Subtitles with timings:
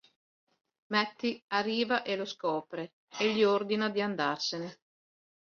[0.87, 4.79] Matty arriva e lo scopre, e gli ordina di andarsene.